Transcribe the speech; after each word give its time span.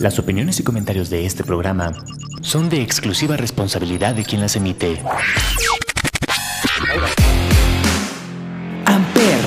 Las 0.00 0.18
opiniones 0.18 0.60
y 0.60 0.62
comentarios 0.62 1.10
de 1.10 1.26
este 1.26 1.42
programa 1.42 1.92
son 2.40 2.68
de 2.68 2.82
exclusiva 2.82 3.36
responsabilidad 3.36 4.14
de 4.14 4.24
quien 4.24 4.40
las 4.40 4.54
emite. 4.56 5.02
Amper, 8.84 9.40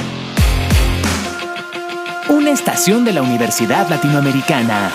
una 2.29 2.51
estación 2.51 3.05
de 3.05 3.13
la 3.13 3.21
Universidad 3.21 3.87
Latinoamericana, 3.89 4.91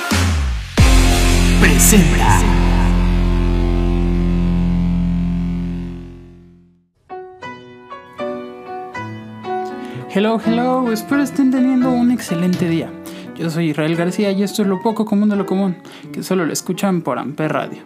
presenta. 1.61 2.41
Hello, 10.11 10.41
hello, 10.45 10.93
espero 10.93 11.23
estén 11.23 11.51
teniendo 11.51 11.91
un 11.91 12.13
excelente 12.13 12.69
día. 12.69 12.91
Yo 13.37 13.51
soy 13.51 13.71
Israel 13.71 13.97
García 13.97 14.31
y 14.31 14.45
esto 14.45 14.63
es 14.63 14.69
lo 14.69 14.81
poco 14.81 15.05
común 15.05 15.29
de 15.29 15.35
lo 15.35 15.45
común, 15.45 15.77
que 16.13 16.23
solo 16.23 16.47
lo 16.47 16.53
escuchan 16.53 17.03
por 17.03 17.19
Amper 17.19 17.53
Radio. 17.53 17.79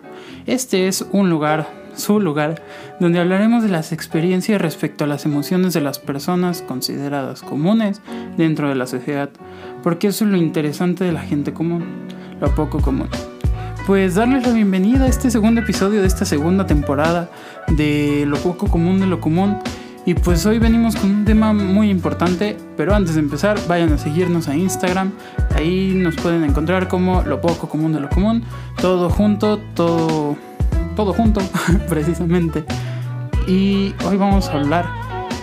Este 0.46 0.88
es 0.88 1.06
un 1.10 1.30
lugar, 1.30 1.66
su 1.94 2.20
lugar, 2.20 2.62
donde 3.00 3.18
hablaremos 3.18 3.62
de 3.62 3.70
las 3.70 3.92
experiencias 3.92 4.60
respecto 4.60 5.04
a 5.04 5.06
las 5.06 5.24
emociones 5.24 5.72
de 5.72 5.80
las 5.80 5.98
personas 5.98 6.60
consideradas 6.60 7.40
comunes 7.40 8.02
dentro 8.36 8.68
de 8.68 8.74
la 8.74 8.86
sociedad, 8.86 9.30
porque 9.82 10.08
eso 10.08 10.26
es 10.26 10.30
lo 10.30 10.36
interesante 10.36 11.04
de 11.04 11.12
la 11.12 11.22
gente 11.22 11.54
común, 11.54 11.84
lo 12.40 12.54
poco 12.54 12.80
común. 12.80 13.08
Pues 13.86 14.16
darles 14.16 14.46
la 14.46 14.52
bienvenida 14.52 15.04
a 15.04 15.08
este 15.08 15.30
segundo 15.30 15.62
episodio 15.62 16.02
de 16.02 16.08
esta 16.08 16.26
segunda 16.26 16.66
temporada 16.66 17.30
de 17.68 18.26
Lo 18.26 18.36
poco 18.36 18.66
común 18.66 19.00
de 19.00 19.06
lo 19.06 19.18
común 19.18 19.56
y 20.08 20.14
pues 20.14 20.46
hoy 20.46 20.58
venimos 20.58 20.96
con 20.96 21.10
un 21.10 21.24
tema 21.26 21.52
muy 21.52 21.90
importante, 21.90 22.56
pero 22.78 22.94
antes 22.94 23.16
de 23.16 23.20
empezar 23.20 23.58
vayan 23.68 23.92
a 23.92 23.98
seguirnos 23.98 24.48
a 24.48 24.56
Instagram, 24.56 25.12
ahí 25.54 25.92
nos 25.94 26.16
pueden 26.16 26.44
encontrar 26.44 26.88
como 26.88 27.20
lo 27.24 27.42
poco 27.42 27.68
común 27.68 27.92
de 27.92 28.00
lo 28.00 28.08
común, 28.08 28.42
todo 28.80 29.10
junto, 29.10 29.58
todo, 29.74 30.34
todo 30.96 31.12
junto 31.12 31.42
precisamente. 31.90 32.64
Y 33.46 33.94
hoy 34.06 34.16
vamos 34.16 34.48
a 34.48 34.54
hablar 34.54 34.88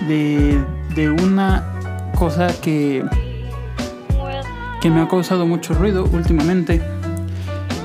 de, 0.07 0.65
una 1.23 1.63
cosa 2.17 2.47
que, 2.59 3.05
que 4.81 4.89
me 4.89 4.99
ha 4.99 5.07
causado 5.07 5.45
mucho 5.45 5.75
ruido 5.75 6.09
últimamente, 6.11 6.81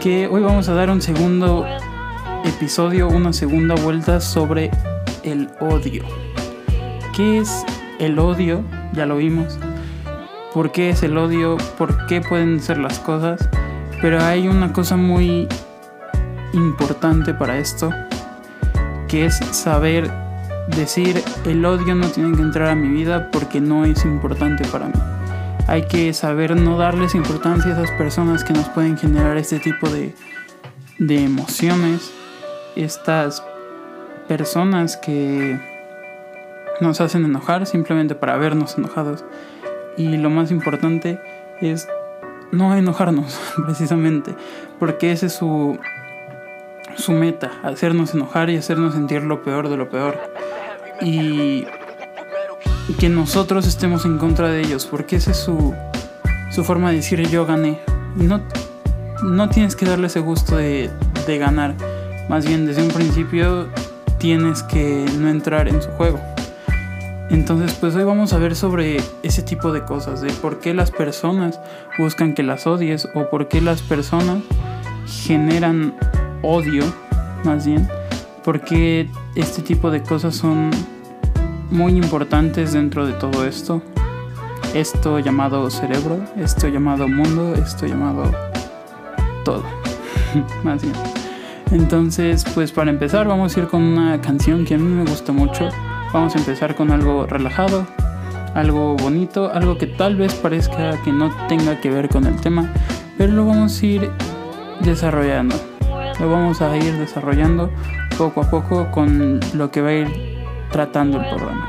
que 0.02 0.28
hoy 0.28 0.40
vamos 0.40 0.66
a 0.70 0.72
dar 0.72 0.88
un 0.88 1.02
segundo 1.02 1.66
episodio, 2.46 3.08
una 3.08 3.34
segunda 3.34 3.74
vuelta 3.74 4.18
sobre 4.18 4.70
el 5.24 5.50
odio. 5.60 6.19
¿Qué 7.14 7.38
es 7.38 7.64
el 7.98 8.18
odio? 8.18 8.62
Ya 8.92 9.04
lo 9.04 9.16
vimos. 9.16 9.58
¿Por 10.54 10.70
qué 10.70 10.90
es 10.90 11.02
el 11.02 11.18
odio? 11.18 11.56
¿Por 11.76 12.06
qué 12.06 12.20
pueden 12.20 12.60
ser 12.60 12.78
las 12.78 12.98
cosas? 13.00 13.48
Pero 14.00 14.22
hay 14.22 14.46
una 14.46 14.72
cosa 14.72 14.96
muy 14.96 15.48
importante 16.52 17.34
para 17.34 17.58
esto, 17.58 17.90
que 19.08 19.26
es 19.26 19.36
saber 19.36 20.10
decir 20.76 21.22
el 21.46 21.64
odio 21.64 21.94
no 21.94 22.08
tiene 22.08 22.36
que 22.36 22.42
entrar 22.42 22.68
a 22.68 22.74
mi 22.74 22.88
vida 22.88 23.28
porque 23.30 23.60
no 23.60 23.84
es 23.84 24.04
importante 24.04 24.64
para 24.68 24.86
mí. 24.86 24.94
Hay 25.66 25.86
que 25.86 26.12
saber 26.12 26.56
no 26.56 26.78
darles 26.78 27.14
importancia 27.14 27.70
a 27.70 27.82
esas 27.82 27.90
personas 27.98 28.44
que 28.44 28.52
nos 28.52 28.68
pueden 28.68 28.96
generar 28.96 29.36
este 29.36 29.58
tipo 29.58 29.88
de, 29.88 30.14
de 30.98 31.24
emociones, 31.24 32.12
estas 32.76 33.42
personas 34.26 34.96
que 34.96 35.69
nos 36.80 37.00
hacen 37.00 37.24
enojar 37.24 37.66
simplemente 37.66 38.14
para 38.14 38.36
vernos 38.36 38.76
enojados. 38.78 39.24
Y 39.96 40.16
lo 40.16 40.30
más 40.30 40.50
importante 40.50 41.20
es 41.60 41.88
no 42.52 42.74
enojarnos, 42.74 43.38
precisamente, 43.64 44.34
porque 44.78 45.12
ese 45.12 45.26
es 45.26 45.34
su, 45.34 45.78
su 46.96 47.12
meta, 47.12 47.52
hacernos 47.62 48.14
enojar 48.14 48.50
y 48.50 48.56
hacernos 48.56 48.94
sentir 48.94 49.22
lo 49.22 49.42
peor 49.42 49.68
de 49.68 49.76
lo 49.76 49.88
peor. 49.88 50.18
Y 51.00 51.66
que 52.98 53.08
nosotros 53.08 53.66
estemos 53.66 54.04
en 54.04 54.18
contra 54.18 54.48
de 54.48 54.60
ellos, 54.60 54.86
porque 54.86 55.16
esa 55.16 55.30
es 55.30 55.36
su, 55.36 55.74
su 56.50 56.64
forma 56.64 56.90
de 56.90 56.96
decir 56.96 57.26
yo 57.28 57.46
gané. 57.46 57.78
No, 58.16 58.40
no 59.22 59.48
tienes 59.48 59.76
que 59.76 59.86
darle 59.86 60.08
ese 60.08 60.20
gusto 60.20 60.56
de, 60.56 60.90
de 61.26 61.38
ganar, 61.38 61.74
más 62.28 62.46
bien 62.46 62.66
desde 62.66 62.82
un 62.82 62.88
principio 62.88 63.68
tienes 64.18 64.62
que 64.62 65.06
no 65.18 65.28
entrar 65.28 65.68
en 65.68 65.80
su 65.80 65.88
juego. 65.92 66.20
Entonces, 67.30 67.74
pues 67.74 67.94
hoy 67.94 68.02
vamos 68.02 68.32
a 68.32 68.38
ver 68.38 68.56
sobre 68.56 69.00
ese 69.22 69.42
tipo 69.42 69.72
de 69.72 69.84
cosas, 69.84 70.20
de 70.20 70.32
por 70.32 70.58
qué 70.58 70.74
las 70.74 70.90
personas 70.90 71.60
buscan 71.96 72.34
que 72.34 72.42
las 72.42 72.66
odies 72.66 73.06
o 73.14 73.30
por 73.30 73.46
qué 73.46 73.60
las 73.60 73.82
personas 73.82 74.42
generan 75.06 75.94
odio, 76.42 76.82
más 77.44 77.66
bien, 77.66 77.88
porque 78.42 79.08
este 79.36 79.62
tipo 79.62 79.92
de 79.92 80.02
cosas 80.02 80.34
son 80.34 80.70
muy 81.70 81.96
importantes 81.96 82.72
dentro 82.72 83.06
de 83.06 83.12
todo 83.12 83.46
esto. 83.46 83.80
Esto 84.74 85.20
llamado 85.20 85.70
cerebro, 85.70 86.18
esto 86.36 86.66
llamado 86.66 87.06
mundo, 87.06 87.54
esto 87.54 87.86
llamado 87.86 88.24
todo, 89.44 89.64
más 90.64 90.82
bien. 90.82 90.94
Entonces, 91.70 92.44
pues 92.54 92.72
para 92.72 92.90
empezar 92.90 93.28
vamos 93.28 93.56
a 93.56 93.60
ir 93.60 93.68
con 93.68 93.82
una 93.82 94.20
canción 94.20 94.64
que 94.64 94.74
a 94.74 94.78
mí 94.78 94.84
me 94.84 95.08
gusta 95.08 95.30
mucho 95.30 95.68
Vamos 96.12 96.34
a 96.34 96.38
empezar 96.38 96.74
con 96.74 96.90
algo 96.90 97.24
relajado, 97.26 97.86
algo 98.54 98.96
bonito, 98.96 99.52
algo 99.52 99.78
que 99.78 99.86
tal 99.86 100.16
vez 100.16 100.34
parezca 100.34 101.00
que 101.02 101.12
no 101.12 101.30
tenga 101.46 101.80
que 101.80 101.90
ver 101.90 102.08
con 102.08 102.26
el 102.26 102.40
tema, 102.40 102.68
pero 103.16 103.32
lo 103.32 103.46
vamos 103.46 103.80
a 103.80 103.86
ir 103.86 104.10
desarrollando. 104.80 105.54
Lo 106.18 106.30
vamos 106.30 106.60
a 106.62 106.76
ir 106.76 106.98
desarrollando 106.98 107.70
poco 108.18 108.42
a 108.42 108.50
poco 108.50 108.90
con 108.90 109.38
lo 109.54 109.70
que 109.70 109.80
va 109.80 109.90
a 109.90 109.92
ir 109.92 110.08
tratando 110.72 111.20
el 111.20 111.28
programa. 111.28 111.68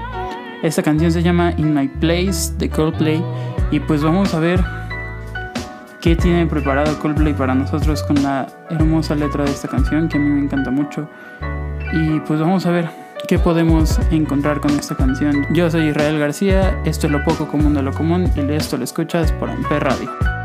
Esta 0.63 0.81
canción 0.81 1.12
se 1.12 1.22
llama 1.22 1.53
In 1.58 1.73
My 1.73 1.88
Place 1.88 2.53
de 2.58 2.69
Coldplay 2.69 3.23
y 3.69 3.79
pues 3.79 4.03
vamos 4.03 4.34
a 4.34 4.40
ver 4.40 4.63
qué 6.02 6.16
tiene 6.16 6.47
preparado 6.47 6.97
Coldplay 7.00 7.34
para 7.34 7.53
nosotros 7.53 8.03
con 8.03 8.22
la 8.23 8.47
hermosa 8.69 9.13
letra 9.16 9.44
de 9.44 9.52
esta 9.52 9.68
canción 9.68 10.09
que 10.09 10.18
a 10.18 10.19
mí 10.19 10.28
me 10.28 10.41
encanta 10.41 10.72
mucho. 10.72 11.08
Y 11.94 12.19
pues 12.22 12.40
vamos 12.40 12.66
a 12.66 12.72
ver 12.72 13.00
qué 13.31 13.39
podemos 13.39 13.97
encontrar 14.11 14.59
con 14.59 14.71
esta 14.71 14.93
canción. 14.93 15.47
Yo 15.53 15.71
soy 15.71 15.87
Israel 15.87 16.19
García, 16.19 16.77
esto 16.83 17.07
es 17.07 17.13
lo 17.13 17.23
poco 17.23 17.47
común 17.47 17.73
de 17.73 17.81
lo 17.81 17.93
común 17.93 18.29
y 18.35 18.51
esto 18.51 18.75
lo 18.75 18.83
escuchas 18.83 19.31
por 19.31 19.49
Amper 19.49 19.85
Radio. 19.85 20.41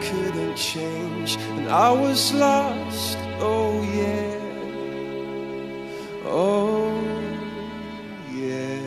Couldn't 0.00 0.56
change, 0.56 1.36
and 1.56 1.68
I 1.68 1.90
was 1.90 2.32
lost. 2.32 3.18
Oh 3.40 3.82
yeah, 3.94 4.38
oh 6.26 6.92
yeah. 8.32 8.80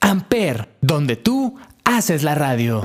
Amper, 0.00 0.68
donde 0.80 1.16
tú 1.16 1.56
haces 1.84 2.22
la 2.22 2.34
radio. 2.34 2.82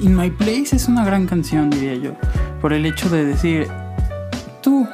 In 0.00 0.14
My 0.14 0.30
Place 0.30 0.76
es 0.76 0.88
una 0.88 1.04
gran 1.04 1.26
canción, 1.26 1.70
diría 1.70 1.94
yo, 1.94 2.12
por 2.60 2.72
el 2.72 2.86
hecho 2.86 3.08
de 3.08 3.24
decir, 3.24 3.66
tú, 4.62 4.86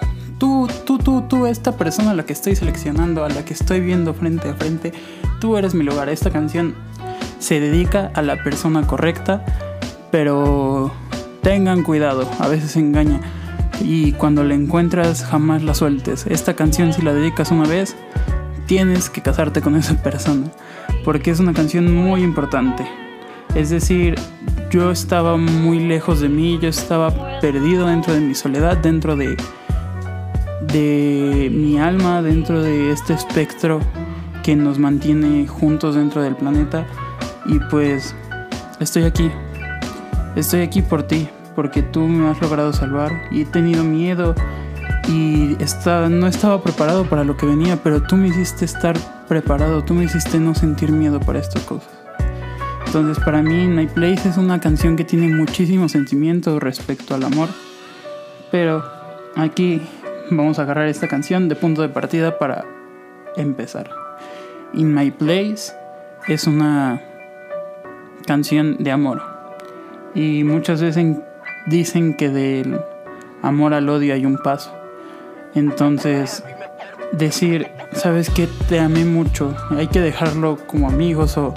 tú, 0.42 0.68
tú, 0.84 0.98
tú, 0.98 1.22
tú, 1.28 1.46
esta 1.46 1.76
persona 1.76 2.10
a 2.10 2.14
la 2.14 2.24
que 2.24 2.32
estoy 2.32 2.56
seleccionando, 2.56 3.24
a 3.24 3.28
la 3.28 3.44
que 3.44 3.54
estoy 3.54 3.78
viendo 3.78 4.12
frente 4.12 4.48
a 4.48 4.54
frente, 4.54 4.92
tú 5.40 5.56
eres 5.56 5.72
mi 5.72 5.84
lugar. 5.84 6.08
Esta 6.08 6.30
canción 6.30 6.74
se 7.38 7.60
dedica 7.60 8.10
a 8.12 8.22
la 8.22 8.42
persona 8.42 8.84
correcta, 8.84 9.44
pero 10.10 10.90
tengan 11.44 11.84
cuidado, 11.84 12.28
a 12.40 12.48
veces 12.48 12.74
engaña. 12.74 13.20
Y 13.84 14.14
cuando 14.14 14.42
la 14.42 14.54
encuentras, 14.54 15.24
jamás 15.24 15.62
la 15.62 15.74
sueltes. 15.74 16.26
Esta 16.26 16.54
canción, 16.54 16.92
si 16.92 17.02
la 17.02 17.14
dedicas 17.14 17.52
una 17.52 17.68
vez, 17.68 17.94
tienes 18.66 19.10
que 19.10 19.22
casarte 19.22 19.60
con 19.60 19.76
esa 19.76 20.02
persona, 20.02 20.48
porque 21.04 21.30
es 21.30 21.38
una 21.38 21.52
canción 21.52 21.94
muy 21.94 22.24
importante. 22.24 22.84
Es 23.54 23.70
decir, 23.70 24.16
yo 24.72 24.90
estaba 24.90 25.36
muy 25.36 25.78
lejos 25.78 26.20
de 26.20 26.28
mí, 26.28 26.58
yo 26.60 26.68
estaba 26.68 27.38
perdido 27.40 27.86
dentro 27.86 28.12
de 28.12 28.20
mi 28.20 28.34
soledad, 28.34 28.76
dentro 28.78 29.14
de, 29.14 29.36
de 30.68 31.50
mi 31.52 31.78
alma, 31.78 32.22
dentro 32.22 32.62
de 32.62 32.92
este 32.92 33.14
espectro 33.14 33.80
que 34.42 34.56
nos 34.56 34.78
mantiene 34.78 35.46
juntos 35.46 35.94
dentro 35.94 36.22
del 36.22 36.36
planeta. 36.36 36.86
Y 37.46 37.58
pues 37.70 38.14
estoy 38.80 39.04
aquí, 39.04 39.30
estoy 40.36 40.60
aquí 40.60 40.82
por 40.82 41.04
ti, 41.04 41.28
porque 41.54 41.82
tú 41.82 42.00
me 42.00 42.28
has 42.28 42.40
logrado 42.40 42.72
salvar 42.72 43.12
y 43.30 43.42
he 43.42 43.44
tenido 43.44 43.84
miedo 43.84 44.34
y 45.08 45.56
está, 45.62 46.08
no 46.08 46.26
estaba 46.26 46.62
preparado 46.62 47.04
para 47.04 47.24
lo 47.24 47.36
que 47.36 47.46
venía, 47.46 47.82
pero 47.82 48.02
tú 48.02 48.16
me 48.16 48.28
hiciste 48.28 48.64
estar 48.64 48.96
preparado, 49.28 49.82
tú 49.82 49.94
me 49.94 50.04
hiciste 50.04 50.38
no 50.38 50.54
sentir 50.54 50.92
miedo 50.92 51.20
para 51.20 51.38
estas 51.38 51.62
cosas. 51.64 51.90
Entonces 52.86 53.24
para 53.24 53.42
mí 53.42 53.66
My 53.68 53.86
Place 53.86 54.28
es 54.28 54.36
una 54.36 54.60
canción 54.60 54.96
que 54.96 55.04
tiene 55.04 55.34
muchísimos 55.34 55.92
sentimientos 55.92 56.62
respecto 56.62 57.14
al 57.14 57.24
amor. 57.24 57.48
Pero 58.50 58.84
aquí 59.34 59.80
vamos 60.30 60.58
a 60.58 60.62
agarrar 60.62 60.88
esta 60.88 61.08
canción 61.08 61.48
de 61.48 61.56
punto 61.56 61.82
de 61.82 61.88
partida 61.88 62.38
para 62.38 62.64
empezar. 63.36 63.90
In 64.74 64.94
My 64.94 65.10
Place 65.10 65.72
es 66.28 66.46
una 66.46 67.00
canción 68.26 68.76
de 68.78 68.90
amor. 68.90 69.22
Y 70.14 70.44
muchas 70.44 70.80
veces 70.82 71.16
dicen 71.66 72.16
que 72.16 72.28
del 72.28 72.80
amor 73.42 73.74
al 73.74 73.88
odio 73.88 74.14
hay 74.14 74.26
un 74.26 74.38
paso. 74.38 74.74
Entonces, 75.54 76.44
decir, 77.12 77.68
sabes 77.92 78.30
que 78.30 78.48
te 78.68 78.80
amé 78.80 79.04
mucho, 79.04 79.54
hay 79.70 79.88
que 79.88 80.00
dejarlo 80.00 80.58
como 80.66 80.88
amigos 80.88 81.36
o 81.36 81.52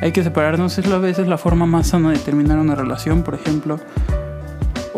hay 0.00 0.12
que 0.12 0.22
separarnos 0.22 0.78
es 0.78 0.86
a 0.86 0.98
veces 0.98 1.28
la 1.28 1.36
forma 1.36 1.66
más 1.66 1.88
sana 1.88 2.10
de 2.10 2.18
terminar 2.18 2.58
una 2.58 2.74
relación, 2.74 3.22
por 3.22 3.34
ejemplo, 3.34 3.78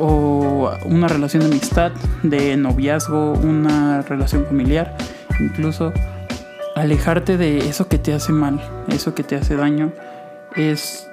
o 0.05 0.77
una 0.85 1.07
relación 1.07 1.45
de 1.45 1.49
amistad, 1.49 1.93
de 2.25 2.57
noviazgo, 2.57 3.35
una 3.35 4.03
relación 4.03 4.45
familiar, 4.47 4.97
incluso 5.39 5.93
alejarte 6.75 7.37
de 7.37 7.59
eso 7.69 7.87
que 7.87 7.99
te 7.99 8.13
hace 8.13 8.33
mal, 8.33 8.61
eso 8.89 9.15
que 9.15 9.23
te 9.23 9.37
hace 9.37 9.55
daño, 9.55 9.93
es 10.57 11.07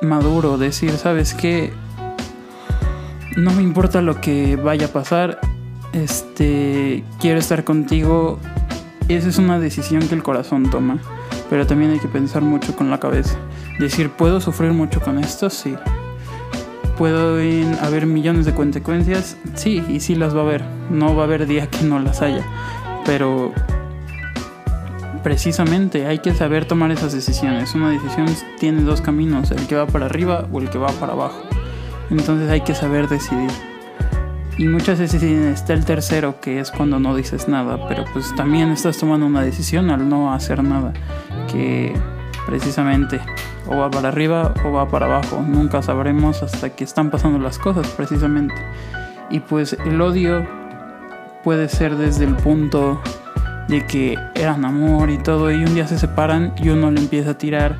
maduro, 0.00 0.56
decir, 0.56 0.92
sabes 0.92 1.34
que 1.34 1.70
no 3.36 3.52
me 3.52 3.62
importa 3.62 4.00
lo 4.00 4.20
que 4.22 4.56
vaya 4.56 4.86
a 4.86 4.90
pasar, 4.90 5.38
este, 5.92 7.04
quiero 7.20 7.38
estar 7.38 7.64
contigo, 7.64 8.38
esa 9.08 9.28
es 9.28 9.36
una 9.36 9.60
decisión 9.60 10.08
que 10.08 10.14
el 10.14 10.22
corazón 10.22 10.70
toma 10.70 10.98
pero 11.50 11.66
también 11.66 11.92
hay 11.92 11.98
que 11.98 12.08
pensar 12.08 12.42
mucho 12.42 12.76
con 12.76 12.90
la 12.90 13.00
cabeza. 13.00 13.36
Decir, 13.78 14.10
¿puedo 14.10 14.40
sufrir 14.40 14.72
mucho 14.72 15.00
con 15.00 15.18
esto? 15.18 15.48
Sí. 15.50 15.74
¿Puedo 16.98 17.38
haber 17.80 18.06
millones 18.06 18.44
de 18.44 18.54
consecuencias? 18.54 19.36
Sí, 19.54 19.84
y 19.88 20.00
sí 20.00 20.16
las 20.16 20.34
va 20.34 20.40
a 20.40 20.42
haber. 20.42 20.64
No 20.90 21.14
va 21.14 21.22
a 21.22 21.26
haber 21.26 21.46
día 21.46 21.68
que 21.68 21.84
no 21.84 22.00
las 22.00 22.22
haya. 22.22 22.44
Pero 23.06 23.52
precisamente 25.22 26.06
hay 26.06 26.18
que 26.18 26.34
saber 26.34 26.64
tomar 26.64 26.90
esas 26.90 27.12
decisiones. 27.12 27.74
Una 27.76 27.90
decisión 27.90 28.26
tiene 28.58 28.82
dos 28.82 29.00
caminos, 29.00 29.52
el 29.52 29.66
que 29.68 29.76
va 29.76 29.86
para 29.86 30.06
arriba 30.06 30.48
o 30.50 30.60
el 30.60 30.70
que 30.70 30.78
va 30.78 30.88
para 30.88 31.12
abajo. 31.12 31.40
Entonces 32.10 32.50
hay 32.50 32.62
que 32.62 32.74
saber 32.74 33.08
decidir. 33.08 33.50
Y 34.58 34.66
muchas 34.66 34.98
veces 34.98 35.22
está 35.22 35.74
el 35.74 35.84
tercero, 35.84 36.40
que 36.40 36.58
es 36.58 36.72
cuando 36.72 36.98
no 36.98 37.14
dices 37.14 37.46
nada, 37.46 37.86
pero 37.88 38.04
pues 38.12 38.34
también 38.34 38.70
estás 38.70 38.98
tomando 38.98 39.24
una 39.24 39.42
decisión 39.42 39.90
al 39.90 40.08
no 40.08 40.32
hacer 40.32 40.64
nada 40.64 40.92
que 41.52 41.94
precisamente 42.44 43.20
o 43.68 43.76
va 43.76 43.90
para 43.90 44.08
arriba 44.08 44.54
o 44.64 44.72
va 44.72 44.88
para 44.88 45.06
abajo. 45.06 45.44
Nunca 45.46 45.82
sabremos 45.82 46.42
hasta 46.42 46.70
que 46.70 46.84
están 46.84 47.10
pasando 47.10 47.38
las 47.38 47.58
cosas 47.58 47.86
precisamente. 47.88 48.54
Y 49.30 49.40
pues 49.40 49.76
el 49.84 50.00
odio 50.00 50.46
puede 51.44 51.68
ser 51.68 51.96
desde 51.96 52.24
el 52.24 52.34
punto 52.34 53.00
de 53.68 53.86
que 53.86 54.18
eran 54.34 54.64
amor 54.64 55.10
y 55.10 55.18
todo 55.18 55.52
y 55.52 55.56
un 55.56 55.74
día 55.74 55.86
se 55.86 55.98
separan 55.98 56.54
y 56.56 56.70
uno 56.70 56.90
le 56.90 57.00
empieza 57.00 57.30
a 57.30 57.38
tirar 57.38 57.76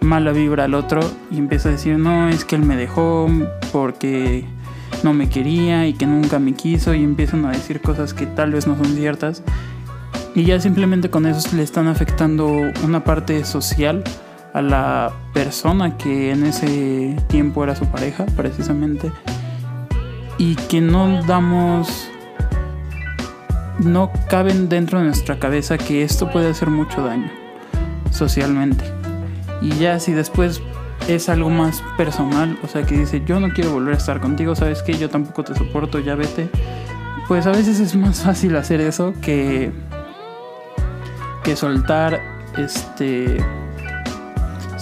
mala 0.00 0.32
vibra 0.32 0.64
al 0.64 0.74
otro 0.74 1.00
y 1.30 1.38
empieza 1.38 1.68
a 1.68 1.72
decir 1.72 1.98
no 1.98 2.28
es 2.28 2.44
que 2.44 2.56
él 2.56 2.62
me 2.62 2.76
dejó 2.76 3.28
porque 3.72 4.46
no 5.02 5.12
me 5.12 5.28
quería 5.28 5.86
y 5.86 5.92
que 5.92 6.06
nunca 6.06 6.38
me 6.38 6.54
quiso 6.54 6.94
y 6.94 7.04
empiezan 7.04 7.44
a 7.44 7.50
decir 7.50 7.82
cosas 7.82 8.14
que 8.14 8.26
tal 8.26 8.52
vez 8.52 8.66
no 8.66 8.76
son 8.76 8.86
ciertas 8.96 9.42
y 10.34 10.44
ya 10.44 10.58
simplemente 10.60 11.10
con 11.10 11.26
eso 11.26 11.54
le 11.54 11.62
están 11.62 11.88
afectando 11.88 12.50
una 12.84 13.04
parte 13.04 13.44
social 13.44 14.02
a 14.52 14.62
la 14.62 15.12
persona 15.32 15.96
que 15.96 16.30
en 16.30 16.44
ese 16.44 17.16
tiempo 17.28 17.64
era 17.64 17.74
su 17.74 17.86
pareja, 17.86 18.26
precisamente. 18.36 19.10
Y 20.38 20.56
que 20.56 20.80
no 20.80 21.22
damos... 21.24 22.08
No 23.78 24.12
caben 24.28 24.68
dentro 24.68 24.98
de 24.98 25.06
nuestra 25.06 25.38
cabeza 25.38 25.78
que 25.78 26.02
esto 26.02 26.30
puede 26.30 26.50
hacer 26.50 26.68
mucho 26.68 27.04
daño 27.04 27.30
socialmente. 28.10 28.84
Y 29.60 29.70
ya 29.76 29.98
si 29.98 30.12
después 30.12 30.60
es 31.08 31.28
algo 31.28 31.50
más 31.50 31.82
personal, 31.96 32.58
o 32.62 32.68
sea 32.68 32.82
que 32.84 32.96
dice, 32.96 33.22
yo 33.26 33.40
no 33.40 33.48
quiero 33.48 33.72
volver 33.72 33.94
a 33.94 33.96
estar 33.96 34.20
contigo, 34.20 34.54
sabes 34.54 34.82
que 34.82 34.94
yo 34.94 35.08
tampoco 35.10 35.42
te 35.42 35.54
soporto, 35.54 35.98
ya 35.98 36.14
vete. 36.14 36.48
Pues 37.26 37.46
a 37.46 37.50
veces 37.50 37.80
es 37.80 37.96
más 37.96 38.20
fácil 38.24 38.56
hacer 38.56 38.80
eso 38.80 39.14
que 39.20 39.72
que 41.42 41.56
soltar 41.56 42.20
este 42.56 43.38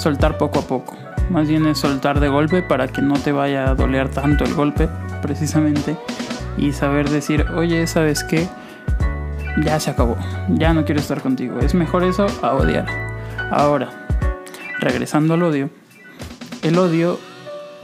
soltar 0.01 0.39
poco 0.39 0.61
a 0.61 0.63
poco. 0.63 0.97
Más 1.29 1.49
bien 1.49 1.67
es 1.67 1.79
soltar 1.79 2.19
de 2.19 2.29
golpe 2.29 2.63
para 2.63 2.89
que 2.89 3.03
no 3.03 3.15
te 3.15 3.33
vaya 3.33 3.71
a 3.71 3.75
doler 3.75 4.09
tanto 4.09 4.45
el 4.45 4.55
golpe, 4.55 4.89
precisamente. 5.23 5.97
Y 6.57 6.73
saber 6.73 7.09
decir, 7.09 7.47
oye, 7.55 7.87
¿sabes 7.87 8.25
qué? 8.25 8.49
Ya 9.65 9.79
se 9.79 9.91
acabó. 9.91 10.17
Ya 10.49 10.75
no 10.75 10.85
quiero 10.85 11.01
estar 11.01 11.21
contigo. 11.21 11.61
Es 11.61 11.75
mejor 11.75 12.03
eso 12.03 12.27
a 12.43 12.55
odiar. 12.55 12.87
Ahora, 13.51 14.07
regresando 14.81 15.35
al 15.35 15.43
odio. 15.43 15.71
El 16.63 16.79
odio 16.79 17.19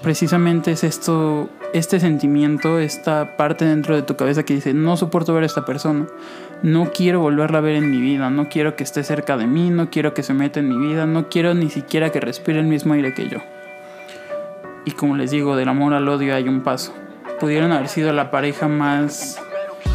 precisamente 0.02 0.72
es 0.72 0.84
esto, 0.84 1.48
este 1.72 2.00
sentimiento, 2.00 2.78
esta 2.78 3.36
parte 3.36 3.64
dentro 3.64 3.94
de 3.94 4.02
tu 4.02 4.16
cabeza 4.16 4.42
que 4.42 4.54
dice, 4.54 4.74
no 4.74 4.96
soporto 4.96 5.32
ver 5.34 5.44
a 5.44 5.46
esta 5.46 5.64
persona 5.64 6.06
no 6.62 6.90
quiero 6.92 7.20
volverla 7.20 7.58
a 7.58 7.62
ver 7.62 7.76
en 7.76 7.90
mi 7.90 8.00
vida, 8.00 8.30
no 8.30 8.48
quiero 8.48 8.76
que 8.76 8.84
esté 8.84 9.02
cerca 9.02 9.36
de 9.36 9.46
mí, 9.46 9.70
no 9.70 9.90
quiero 9.90 10.14
que 10.14 10.22
se 10.22 10.34
meta 10.34 10.60
en 10.60 10.68
mi 10.68 10.86
vida, 10.86 11.06
no 11.06 11.28
quiero 11.28 11.54
ni 11.54 11.70
siquiera 11.70 12.10
que 12.10 12.20
respire 12.20 12.58
el 12.58 12.66
mismo 12.66 12.94
aire 12.94 13.14
que 13.14 13.28
yo. 13.28 13.38
Y 14.84 14.92
como 14.92 15.16
les 15.16 15.30
digo, 15.30 15.56
del 15.56 15.68
amor 15.68 15.94
al 15.94 16.08
odio 16.08 16.34
hay 16.34 16.48
un 16.48 16.62
paso. 16.62 16.94
Pudieron 17.40 17.72
haber 17.72 17.88
sido 17.88 18.12
la 18.12 18.30
pareja 18.30 18.68
más 18.68 19.40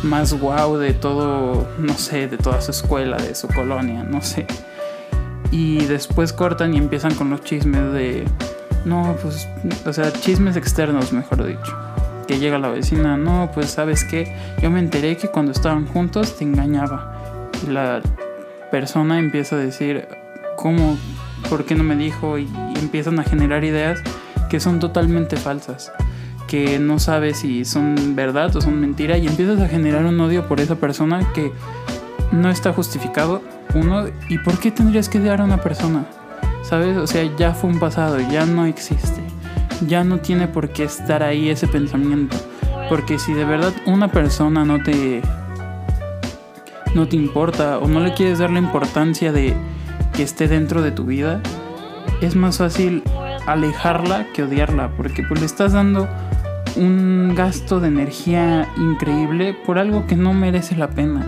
más 0.04 0.34
guau 0.34 0.78
de 0.78 0.94
todo, 0.94 1.68
no 1.78 1.94
sé, 1.94 2.28
de 2.28 2.38
toda 2.38 2.62
su 2.62 2.72
escuela, 2.72 3.18
de 3.18 3.36
su 3.36 3.48
colonia, 3.48 4.04
no 4.04 4.22
sé. 4.22 4.48
Y 5.52 5.86
después 5.86 6.34
cortan 6.34 6.74
y 6.74 6.78
empiezan 6.78 7.14
con 7.16 7.30
los 7.30 7.42
chismes 7.42 7.94
de, 7.94 8.26
no, 8.86 9.16
pues, 9.22 9.48
o 9.86 9.94
sea, 9.94 10.12
chismes 10.12 10.56
externos, 10.56 11.14
mejor 11.14 11.46
dicho. 11.46 11.91
Que 12.32 12.40
llega 12.40 12.58
la 12.60 12.70
vecina, 12.70 13.18
no, 13.18 13.52
pues, 13.54 13.72
¿sabes 13.72 14.06
qué? 14.06 14.34
Yo 14.62 14.72
me 14.72 14.80
enteré 14.80 15.18
que 15.18 15.28
cuando 15.28 15.52
estaban 15.52 15.86
juntos 15.86 16.38
te 16.38 16.46
engañaba. 16.46 17.50
Y 17.68 17.72
la 17.72 18.02
persona 18.72 19.20
empieza 19.20 19.58
a 19.58 19.60
decir, 19.60 20.08
¿cómo? 20.56 20.98
¿Por 21.50 21.66
qué 21.66 21.76
no 21.76 21.84
me 21.84 21.98
dijo? 21.98 22.38
Y, 22.38 22.48
empiezan 22.80 23.20
a 23.20 23.24
generar 23.24 23.66
ideas 23.66 24.00
que 24.50 24.62
son 24.62 24.80
totalmente 24.80 25.36
falsas 25.36 25.92
que 26.48 26.80
no 26.80 27.00
sabes 27.00 27.40
si 27.40 27.66
son 27.66 28.16
verdad 28.16 28.56
o 28.56 28.62
son 28.62 28.80
mentira 28.80 29.18
y 29.18 29.28
empiezas 29.28 29.60
a 29.60 29.68
generar 29.68 30.06
un 30.06 30.18
odio 30.22 30.48
por 30.48 30.62
esa 30.62 30.76
persona 30.76 31.34
que 31.34 31.52
no 32.32 32.50
está 32.50 32.72
justificado. 32.72 33.42
Uno, 33.74 34.06
¿y 34.30 34.38
por 34.38 34.58
qué 34.58 34.72
tendrías 34.72 35.10
que 35.10 35.20
odiar 35.20 35.42
a 35.42 35.44
una 35.44 35.58
persona? 35.58 36.06
¿Sabes? 36.64 36.96
O 36.96 37.08
sea, 37.08 37.30
ya 37.36 37.54
fue 37.54 37.70
un 37.70 37.80
pasado, 37.80 38.20
ya 38.32 38.46
no 38.46 38.66
existe. 38.66 39.31
Ya 39.88 40.04
no 40.04 40.20
tiene 40.20 40.48
por 40.48 40.70
qué 40.70 40.84
estar 40.84 41.24
ahí 41.24 41.50
ese 41.50 41.68
pensamiento. 41.68 42.38
Porque 42.90 43.20
si 43.20 43.34
de 43.34 43.46
verdad 43.46 43.74
una 43.86 44.10
persona 44.10 44.66
no 44.66 44.82
te 44.84 45.22
no 46.94 47.08
te 47.08 47.16
importa 47.16 47.78
o 47.78 47.88
no 47.88 48.02
le 48.02 48.14
quieres 48.14 48.40
dar 48.40 48.50
la 48.50 48.60
importancia 48.60 49.32
de 49.32 49.56
que 50.14 50.24
esté 50.24 50.48
dentro 50.48 50.82
de 50.82 50.92
tu 50.92 51.06
vida, 51.06 51.42
es 52.22 52.36
más 52.36 52.58
fácil 52.58 53.04
alejarla 53.48 54.28
que 54.34 54.44
odiarla, 54.44 54.90
porque 54.98 55.24
pues 55.24 55.40
le 55.40 55.46
estás 55.46 55.74
dando 55.74 56.08
un 56.76 57.34
gasto 57.36 57.80
de 57.80 57.88
energía 57.88 58.68
increíble 58.78 59.56
por 59.66 59.78
algo 59.78 60.06
que 60.06 60.16
no 60.16 60.34
merece 60.34 60.76
la 60.76 60.90
pena. 60.90 61.26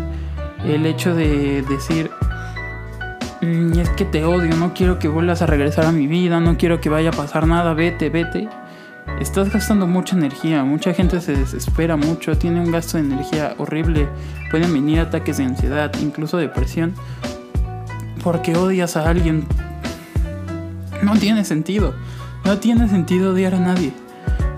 El 0.66 0.86
hecho 0.86 1.16
de 1.16 1.64
decir, 1.64 2.12
"Mm, 3.44 3.80
es 3.80 3.90
que 3.90 4.06
te 4.06 4.26
odio, 4.26 4.56
no 4.56 4.74
quiero 4.74 5.00
que 5.00 5.08
vuelvas 5.08 5.42
a 5.42 5.46
regresar 5.46 5.86
a 5.86 5.92
mi 5.92 6.08
vida, 6.08 6.40
no 6.40 6.58
quiero 6.58 6.82
que 6.82 6.90
vaya 6.90 7.10
a 7.10 7.14
pasar 7.14 7.48
nada, 7.48 7.74
vete, 7.74 8.10
vete. 8.10 8.48
Estás 9.20 9.52
gastando 9.52 9.86
mucha 9.86 10.16
energía, 10.16 10.64
mucha 10.64 10.94
gente 10.94 11.20
se 11.22 11.36
desespera 11.36 11.96
mucho, 11.98 12.38
tiene 12.38 12.62
un 12.62 12.72
gasto 12.72 12.98
de 12.98 13.04
energía 13.04 13.54
horrible, 13.58 14.08
pueden 14.50 14.74
venir 14.74 15.00
ataques 15.00 15.38
de 15.38 15.44
ansiedad, 15.44 15.92
incluso 16.02 16.38
depresión, 16.38 16.94
porque 18.24 18.56
odias 18.56 18.96
a 18.96 19.10
alguien. 19.10 19.46
No 21.04 21.18
tiene 21.18 21.44
sentido, 21.44 21.94
no 22.46 22.58
tiene 22.60 22.88
sentido 22.88 23.34
odiar 23.34 23.56
a 23.56 23.60
nadie. 23.60 23.92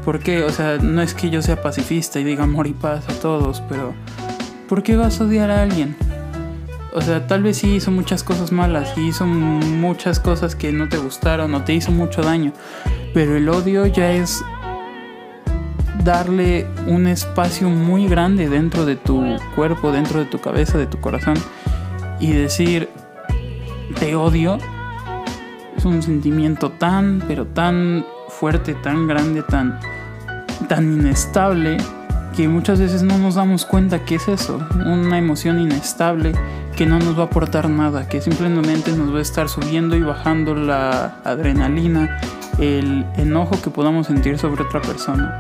¿Por 0.05 0.19
qué? 0.19 0.43
O 0.43 0.51
sea, 0.51 0.77
no 0.77 1.01
es 1.01 1.15
que 1.15 1.31
yo 1.31 1.41
sea 1.41 1.61
pacifista 1.61 2.19
y 2.19 2.23
diga 2.23 2.43
amor 2.43 2.67
y 2.67 2.73
paz 2.73 3.09
a 3.09 3.13
todos, 3.19 3.61
pero 3.67 3.93
¿por 4.69 4.83
qué 4.83 4.95
vas 4.95 5.19
a 5.19 5.23
odiar 5.23 5.49
a 5.49 5.63
alguien? 5.63 5.95
O 6.95 7.01
sea, 7.01 7.27
tal 7.27 7.43
vez 7.43 7.57
sí 7.57 7.75
hizo 7.75 7.91
muchas 7.91 8.23
cosas 8.23 8.53
malas 8.53 8.97
y 8.97 9.07
hizo 9.07 9.25
muchas 9.25 10.17
cosas 10.21 10.55
que 10.55 10.71
no 10.71 10.87
te 10.87 10.95
gustaron 10.95 11.53
o 11.53 11.61
te 11.61 11.73
hizo 11.73 11.91
mucho 11.91 12.21
daño, 12.21 12.53
pero 13.13 13.35
el 13.35 13.49
odio 13.49 13.85
ya 13.85 14.13
es 14.13 14.41
darle 16.05 16.65
un 16.87 17.05
espacio 17.07 17.69
muy 17.69 18.07
grande 18.07 18.47
dentro 18.47 18.85
de 18.85 18.95
tu 18.95 19.21
cuerpo, 19.57 19.91
dentro 19.91 20.19
de 20.19 20.25
tu 20.25 20.39
cabeza, 20.39 20.77
de 20.77 20.87
tu 20.87 21.01
corazón 21.01 21.35
y 22.21 22.31
decir 22.31 22.87
te 23.99 24.15
odio 24.15 24.57
es 25.75 25.83
un 25.83 26.01
sentimiento 26.01 26.71
tan, 26.71 27.21
pero 27.27 27.45
tan 27.45 28.05
fuerte, 28.29 28.73
tan 28.73 29.05
grande, 29.05 29.43
tan 29.43 29.77
tan 30.69 30.93
inestable 30.93 31.75
que 32.37 32.47
muchas 32.47 32.79
veces 32.79 33.03
no 33.03 33.17
nos 33.17 33.35
damos 33.35 33.65
cuenta 33.65 34.05
que 34.05 34.15
es 34.15 34.29
eso, 34.29 34.59
una 34.85 35.17
emoción 35.17 35.59
inestable 35.59 36.33
que 36.75 36.85
no 36.85 36.99
nos 36.99 37.17
va 37.17 37.23
a 37.23 37.25
aportar 37.27 37.69
nada, 37.69 38.07
que 38.09 38.19
simplemente 38.19 38.91
nos 38.91 39.13
va 39.13 39.19
a 39.19 39.21
estar 39.21 39.47
subiendo 39.47 39.95
y 39.95 40.01
bajando 40.01 40.53
la 40.55 41.19
adrenalina, 41.23 42.19
el 42.59 43.05
enojo 43.15 43.61
que 43.61 43.69
podamos 43.69 44.07
sentir 44.07 44.37
sobre 44.37 44.63
otra 44.63 44.81
persona. 44.81 45.39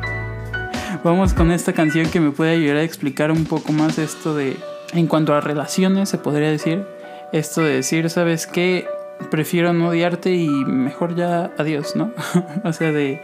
Vamos 1.03 1.33
con 1.33 1.51
esta 1.51 1.73
canción 1.73 2.09
que 2.09 2.21
me 2.21 2.31
puede 2.31 2.51
ayudar 2.51 2.77
a 2.77 2.83
explicar 2.83 3.31
un 3.31 3.43
poco 3.43 3.73
más 3.73 3.97
esto 3.97 4.33
de, 4.33 4.55
en 4.93 5.07
cuanto 5.07 5.33
a 5.33 5.41
relaciones, 5.41 6.07
se 6.07 6.17
podría 6.17 6.49
decir, 6.49 6.85
esto 7.33 7.61
de 7.61 7.75
decir, 7.75 8.09
¿sabes 8.09 8.47
qué? 8.47 8.87
Prefiero 9.29 9.73
no 9.73 9.89
odiarte 9.89 10.33
y 10.33 10.47
mejor 10.47 11.15
ya 11.15 11.51
adiós, 11.57 11.97
¿no? 11.97 12.11
o 12.63 12.71
sea, 12.71 12.93
de 12.93 13.21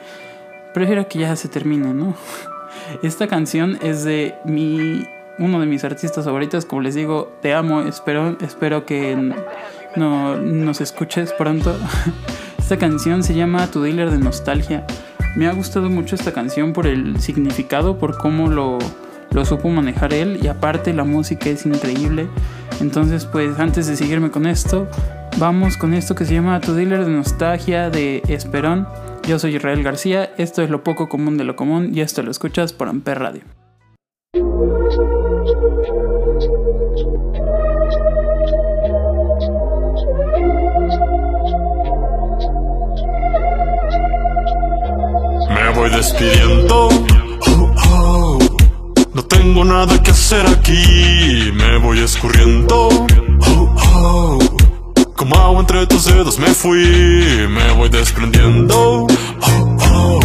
prefiero 0.74 1.08
que 1.08 1.20
ya 1.20 1.36
se 1.38 1.48
termine, 1.48 1.94
¿no? 1.94 2.13
Esta 3.03 3.27
canción 3.27 3.80
es 3.82 4.03
de 4.03 4.36
mi 4.44 5.06
uno 5.41 5.60
de 5.60 5.65
mis 5.65 5.83
artistas 5.83 6.24
favoritos, 6.24 6.65
como 6.65 6.81
les 6.81 6.95
digo, 6.95 7.38
te 7.41 7.53
amo, 7.53 7.81
espero 7.81 8.38
espero 8.39 8.86
que 8.86 9.33
no 9.95 10.38
nos 10.38 10.79
escuches 10.79 11.33
pronto. 11.33 11.75
Esta 12.57 12.77
canción 12.77 13.24
se 13.24 13.33
llama 13.33 13.67
Tu 13.67 13.81
dealer 13.81 14.10
de 14.10 14.19
nostalgia. 14.19 14.88
Me 15.36 15.48
ha 15.48 15.53
gustado 15.53 15.89
mucho 15.89 16.15
esta 16.15 16.31
canción 16.31 16.74
por 16.74 16.88
el 16.88 17.19
significado, 17.19 17.98
por 17.98 18.17
cómo 18.17 18.48
lo 18.48 18.79
lo 19.31 19.45
supo 19.45 19.69
manejar 19.69 20.13
él 20.13 20.39
y 20.41 20.48
aparte 20.48 20.93
la 20.93 21.03
música 21.03 21.50
es 21.50 21.65
increíble. 21.65 22.27
Entonces, 22.79 23.25
pues 23.25 23.60
antes 23.60 23.88
de 23.88 23.95
seguirme 23.95 24.31
con 24.31 24.45
esto, 24.45 24.88
vamos 25.38 25.77
con 25.77 25.93
esto 25.93 26.15
que 26.15 26.25
se 26.25 26.33
llama 26.33 26.60
Tu 26.60 26.74
dealer 26.74 27.05
de 27.05 27.12
nostalgia 27.12 27.89
de 27.89 28.21
Esperón. 28.27 28.88
Yo 29.27 29.39
soy 29.39 29.55
Israel 29.55 29.83
García, 29.83 30.31
esto 30.38 30.62
es 30.62 30.69
lo 30.69 30.83
poco 30.83 31.07
común 31.07 31.38
de 31.38 31.43
lo 31.43 31.55
común 31.55 31.91
y 31.93 32.01
esto 32.01 32.24
lo 32.24 32.31
escuchas 32.31 32.74
por 32.74 32.89
Amper 32.89 33.19
Radio. 33.19 33.41
Me 35.51 35.58
voy 45.75 45.89
despidiendo. 45.89 46.88
Oh, 46.88 47.74
oh. 47.89 48.39
No 49.13 49.24
tengo 49.25 49.65
nada 49.65 50.01
que 50.01 50.12
hacer 50.12 50.46
aquí. 50.48 51.51
Me 51.53 51.77
voy 51.79 52.00
escurriendo. 52.00 52.88
Oh, 52.88 53.75
oh. 53.93 54.39
Como 55.17 55.36
agua 55.36 55.60
entre 55.60 55.86
tus 55.88 56.05
dedos 56.05 56.39
me 56.39 56.53
fui. 56.53 57.48
Me 57.50 57.74
voy 57.74 57.89
desprendiendo. 57.89 58.74
Oh, 58.77 59.08
oh. 59.91 60.20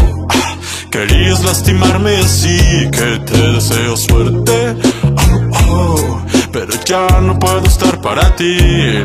Querías 0.91 1.45
lastimarme 1.45 2.17
así 2.19 2.59
que 2.93 3.19
te 3.27 3.39
deseo 3.53 3.97
suerte. 3.97 4.77
Pero 6.53 6.73
ya 6.87 7.21
no 7.21 7.39
puedo 7.39 7.65
estar 7.65 8.01
para 8.01 8.35
ti. 8.35 8.57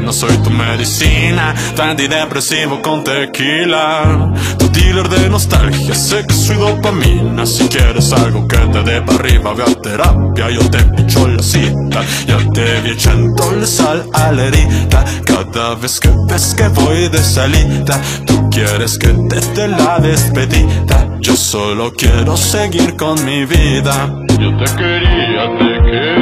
No 0.01 0.13
soy 0.13 0.37
tu 0.37 0.49
medicina, 0.49 1.53
tu 1.75 1.81
antidepresivo 1.81 2.81
con 2.81 3.03
tequila. 3.03 4.31
Tu 4.57 4.69
dealer 4.69 5.09
de 5.09 5.29
nostalgia, 5.29 5.93
sé 5.93 6.25
que 6.25 6.33
soy 6.33 6.55
dopamina. 6.55 7.45
Si 7.45 7.67
quieres 7.67 8.13
algo 8.13 8.47
que 8.47 8.57
te 8.57 8.83
dé 8.83 9.01
para 9.01 9.19
arriba, 9.19 9.53
ve 9.53 9.63
a 9.63 9.81
terapia. 9.81 10.49
Yo 10.49 10.69
te 10.69 10.79
picho 10.95 11.27
la 11.27 11.43
cita. 11.43 12.01
Ya 12.25 12.37
te 12.53 12.81
vi 12.81 12.91
echándole 12.91 13.67
sal 13.67 14.05
a 14.13 14.31
la 14.31 14.45
herida. 14.45 15.03
Cada 15.25 15.75
vez 15.75 15.99
que 15.99 16.09
ves 16.29 16.55
que 16.55 16.69
voy 16.69 17.09
de 17.09 17.21
salida, 17.21 18.01
tú 18.25 18.49
quieres 18.49 18.97
que 18.97 19.09
te 19.09 19.41
dé 19.55 19.67
la 19.67 19.99
despedida. 19.99 21.17
Yo 21.19 21.35
solo 21.35 21.91
quiero 21.91 22.37
seguir 22.37 22.95
con 22.95 23.23
mi 23.25 23.45
vida. 23.45 24.09
Yo 24.39 24.57
te 24.57 24.75
quería, 24.75 25.43
te 25.59 25.91
quería. 25.91 26.20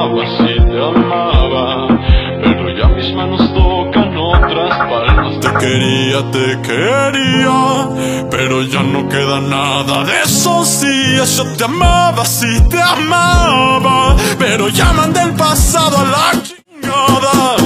Amaba, 0.00 0.22
te 0.36 0.82
amaba. 0.82 1.98
Pero 2.42 2.70
ya 2.78 2.88
mis 2.88 3.14
manos 3.14 3.52
tocan 3.52 4.16
otras 4.16 4.78
palmas. 4.88 5.40
Te 5.40 5.48
quería, 5.58 6.30
te 6.30 6.60
quería. 6.62 8.28
Pero 8.30 8.62
ya 8.62 8.82
no 8.82 9.08
queda 9.08 9.40
nada 9.40 10.04
de 10.04 10.22
esos 10.22 10.80
días. 10.80 11.36
Yo 11.36 11.44
te 11.56 11.64
amaba, 11.64 12.24
sí 12.24 12.60
te 12.68 12.80
amaba. 12.80 14.16
Pero 14.38 14.68
ya 14.68 14.92
mandé 14.92 15.22
el 15.22 15.34
pasado 15.34 15.98
a 15.98 16.04
la 16.04 16.42
chingada. 16.42 17.56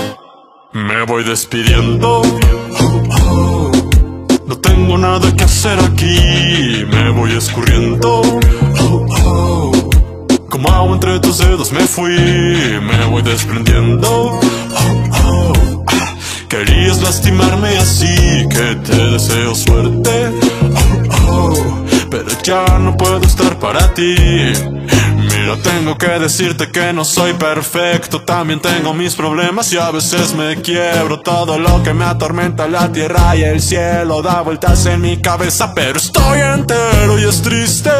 Me 0.72 1.04
voy 1.04 1.24
despidiendo. 1.24 2.22
No 4.46 4.56
tengo 4.58 4.98
nada 4.98 5.34
que 5.36 5.44
hacer 5.44 5.78
aquí, 5.78 6.84
me 6.90 7.10
voy 7.10 7.32
escurriendo. 7.32 8.22
Oh, 8.80 9.06
oh. 9.24 9.73
Como 10.54 10.68
agua 10.68 10.94
entre 10.94 11.18
tus 11.18 11.38
dedos 11.38 11.72
me 11.72 11.80
fui, 11.80 12.16
me 12.16 13.06
voy 13.06 13.22
desprendiendo. 13.22 14.08
Oh, 14.08 14.40
oh. 15.26 15.84
Ah, 15.88 16.14
Querías 16.48 17.02
lastimarme 17.02 17.76
así 17.76 18.46
que 18.48 18.76
te 18.76 18.96
deseo 18.96 19.52
suerte. 19.56 20.30
Oh, 21.26 21.26
oh. 21.28 21.84
Pero 22.08 22.28
ya 22.44 22.78
no 22.78 22.96
puedo 22.96 23.20
estar 23.26 23.58
para 23.58 23.92
ti. 23.94 24.14
Mira, 25.44 25.58
tengo 25.58 25.98
que 25.98 26.08
decirte 26.08 26.70
que 26.70 26.94
no 26.94 27.04
soy 27.04 27.34
perfecto. 27.34 28.22
También 28.22 28.60
tengo 28.60 28.94
mis 28.94 29.14
problemas 29.14 29.70
y 29.74 29.76
a 29.76 29.90
veces 29.90 30.32
me 30.32 30.56
quiebro. 30.62 31.20
Todo 31.20 31.58
lo 31.58 31.82
que 31.82 31.92
me 31.92 32.06
atormenta, 32.06 32.66
la 32.66 32.90
tierra 32.90 33.36
y 33.36 33.42
el 33.42 33.60
cielo, 33.60 34.22
da 34.22 34.40
vueltas 34.40 34.86
en 34.86 35.02
mi 35.02 35.20
cabeza. 35.20 35.74
Pero 35.74 35.98
estoy 35.98 36.40
entero 36.40 37.18
y 37.18 37.24
es 37.24 37.42
triste 37.42 37.90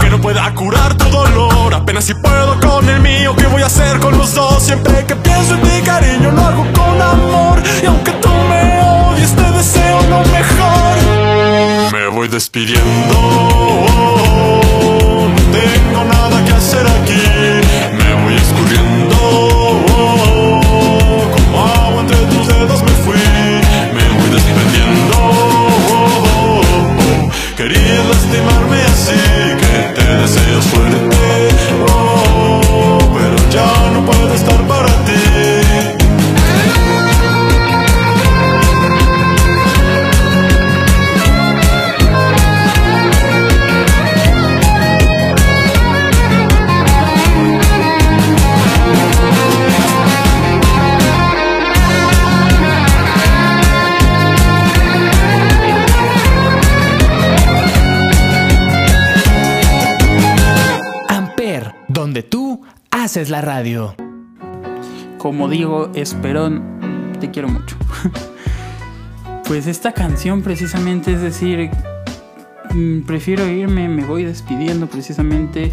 Que 0.00 0.10
no 0.10 0.20
pueda 0.20 0.54
curar 0.54 0.96
tu 0.96 1.04
dolor 1.06 1.74
Apenas 1.74 2.04
si 2.04 2.14
puedo 2.14 2.60
con 2.60 2.88
el 2.88 3.00
mío 3.00 3.34
¿Qué 3.36 3.46
voy 3.46 3.62
a 3.62 3.66
hacer 3.66 3.98
con 3.98 4.16
los 4.16 4.34
dos? 4.34 4.62
Siempre 4.62 5.04
que 5.04 5.16
pienso 5.16 5.54
en 5.54 5.62
ti 5.62 5.82
cariño 5.84 6.30
Lo 6.30 6.40
hago 6.40 6.66
con 6.72 7.02
amor 7.02 7.62
Y 7.82 7.86
aunque 7.86 8.12
tú 8.12 8.28
me 8.28 8.80
odies 8.80 9.34
Te 9.34 9.50
deseo 9.50 10.00
lo 10.02 10.20
mejor 10.20 11.92
Me 11.92 12.06
voy 12.08 12.28
despidiendo 12.28 13.41
donde 62.02 62.24
tú 62.24 62.62
haces 62.90 63.30
la 63.30 63.42
radio. 63.42 63.94
Como 65.18 65.48
digo, 65.48 65.92
Esperón, 65.94 67.14
te 67.20 67.30
quiero 67.30 67.46
mucho. 67.46 67.76
pues 69.46 69.68
esta 69.68 69.92
canción 69.92 70.42
precisamente 70.42 71.12
es 71.12 71.20
decir, 71.22 71.70
mm, 72.74 73.02
prefiero 73.02 73.46
irme, 73.46 73.88
me 73.88 74.04
voy 74.04 74.24
despidiendo 74.24 74.88
precisamente. 74.88 75.70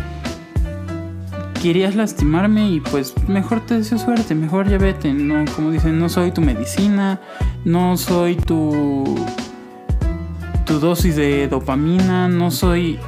Querías 1.64 1.96
lastimarme 1.96 2.70
y 2.70 2.80
pues 2.80 3.16
mejor 3.28 3.66
te 3.66 3.80
deseo 3.80 3.98
suerte, 3.98 4.36
mejor 4.36 4.70
ya 4.70 4.78
vete. 4.78 5.12
No, 5.12 5.44
como 5.56 5.72
dicen, 5.72 5.98
no 5.98 6.10
soy 6.10 6.32
tu 6.32 6.42
medicina, 6.42 7.20
no 7.66 7.98
soy 7.98 8.36
tu 8.36 9.18
tu 10.66 10.80
dosis 10.80 11.16
de 11.16 11.48
dopamina, 11.48 12.30
no 12.30 12.52
soy 12.52 13.00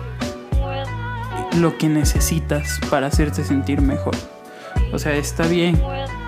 lo 1.60 1.78
que 1.78 1.90
necesitas 1.90 2.80
para 2.90 3.08
hacerte 3.08 3.44
sentir 3.44 3.82
mejor. 3.82 4.16
O 4.94 5.00
sea, 5.00 5.16
está 5.16 5.48
bien 5.48 5.80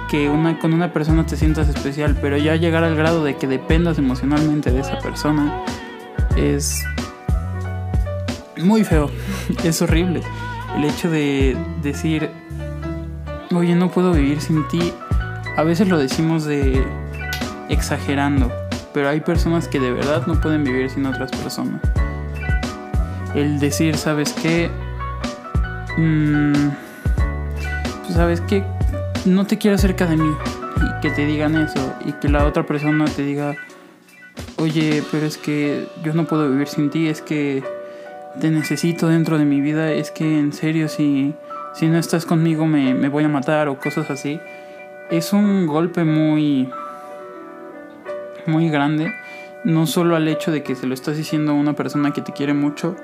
que 0.10 0.30
una, 0.30 0.60
con 0.60 0.74
una 0.74 0.94
persona 0.94 1.26
te 1.26 1.36
sientas 1.36 1.70
especial, 1.70 2.18
pero 2.22 2.38
ya 2.38 2.56
llegar 2.56 2.84
al 2.84 2.96
grado 2.96 3.24
de 3.24 3.36
que 3.36 3.48
dependas 3.48 3.98
emocionalmente 3.98 4.72
de 4.72 4.80
esa 4.80 5.00
persona 5.00 5.64
es 6.36 6.84
muy 8.62 8.84
feo, 8.84 9.10
es 9.64 9.82
horrible. 9.82 10.22
El 10.76 10.86
hecho 10.86 11.10
de 11.10 11.58
decir, 11.82 12.30
oye, 13.54 13.76
no 13.76 13.90
puedo 13.92 14.14
vivir 14.14 14.42
sin 14.42 14.68
ti, 14.68 14.94
a 15.56 15.64
veces 15.64 15.88
lo 15.88 15.98
decimos 15.98 16.46
de 16.46 16.84
exagerando, 17.70 18.52
pero 18.94 19.10
hay 19.10 19.22
personas 19.22 19.68
que 19.68 19.80
de 19.80 19.92
verdad 19.92 20.26
no 20.26 20.40
pueden 20.40 20.64
vivir 20.64 20.90
sin 20.90 21.06
otras 21.06 21.32
personas. 21.32 21.82
El 23.36 23.60
decir, 23.60 23.98
¿sabes 23.98 24.34
qué? 24.34 24.70
Mm, 25.98 26.72
pues, 28.02 28.14
¿sabes 28.14 28.42
qué? 28.42 28.64
No 29.26 29.46
te 29.46 29.58
quiero 29.58 29.78
cerca 29.78 30.06
de 30.06 30.18
mí. 30.18 30.36
Y 30.78 31.02
que 31.02 31.12
te 31.12 31.26
digan 31.26 31.56
eso. 31.56 31.94
Y 32.06 32.14
que 32.14 32.30
la 32.30 32.46
otra 32.46 32.66
persona 32.66 33.06
te 33.06 33.22
diga, 33.22 33.56
oye, 34.58 35.04
pero 35.12 35.26
es 35.26 35.38
que 35.38 35.88
yo 36.04 36.14
no 36.14 36.26
puedo 36.26 36.50
vivir 36.50 36.68
sin 36.68 36.90
ti. 36.90 37.08
Es 37.08 37.22
que 37.22 37.64
te 38.40 38.50
necesito 38.50 39.08
dentro 39.08 39.38
de 39.38 39.46
mi 39.46 39.62
vida. 39.62 39.92
Es 39.92 40.12
que 40.12 40.40
en 40.40 40.54
serio, 40.54 40.88
si, 40.88 41.34
si 41.74 41.88
no 41.88 41.98
estás 41.98 42.26
conmigo 42.26 42.66
me, 42.66 42.94
me 42.94 43.10
voy 43.10 43.26
a 43.26 43.30
matar 43.30 43.68
o 43.68 43.78
cosas 43.78 44.10
así. 44.10 44.40
Es 45.12 45.32
un 45.34 45.68
golpe 45.68 46.04
muy, 46.04 46.70
muy 48.48 48.70
grande. 48.70 49.14
No 49.64 49.86
solo 49.86 50.16
al 50.16 50.28
hecho 50.28 50.52
de 50.52 50.64
que 50.64 50.76
se 50.76 50.88
lo 50.88 50.94
estás 50.94 51.18
diciendo 51.18 51.52
a 51.52 51.56
una 51.56 51.74
persona 51.74 52.12
que 52.12 52.22
te 52.22 52.34
quiere 52.34 52.54
mucho, 52.54 52.96